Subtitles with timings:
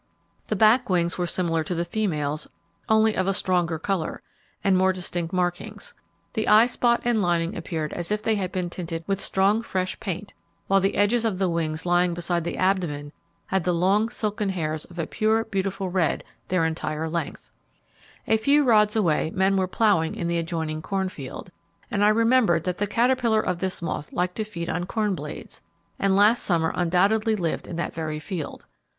[0.47, 2.47] The back wings were similar to the female's,
[2.89, 4.23] only of stronger colour,
[4.63, 5.93] and more distinct markings;
[6.33, 9.99] the eye spot and lining appeared as if they had been tinted with strong fresh
[9.99, 10.33] paint,
[10.65, 13.11] while the edges of the wings lying beside the abdomen
[13.45, 17.51] had the long, silken hairs of a pure, beautiful red their entire length:
[18.25, 21.51] A few rods away men were ploughing in the adjoining corn field,
[21.91, 25.61] and I remembered that the caterpillar of this moth liked to feed on corn blades,
[25.99, 28.65] and last summer undoubtedly lived in that very field.